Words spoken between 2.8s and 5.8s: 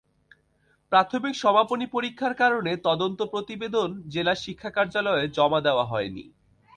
তদন্ত প্রতিবেদন জেলা শিক্ষা কার্যালয়ে জমা